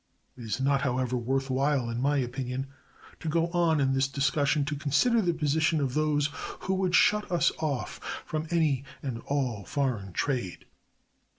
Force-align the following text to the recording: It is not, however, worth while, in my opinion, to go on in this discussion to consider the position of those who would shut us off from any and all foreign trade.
It 0.35 0.45
is 0.45 0.59
not, 0.59 0.81
however, 0.81 1.15
worth 1.15 1.51
while, 1.51 1.87
in 1.87 2.01
my 2.01 2.17
opinion, 2.17 2.65
to 3.19 3.29
go 3.29 3.49
on 3.49 3.79
in 3.79 3.93
this 3.93 4.07
discussion 4.07 4.65
to 4.65 4.75
consider 4.75 5.21
the 5.21 5.31
position 5.31 5.79
of 5.79 5.93
those 5.93 6.31
who 6.61 6.73
would 6.73 6.95
shut 6.95 7.31
us 7.31 7.51
off 7.59 7.99
from 8.25 8.47
any 8.49 8.83
and 9.03 9.19
all 9.27 9.63
foreign 9.63 10.11
trade. 10.11 10.65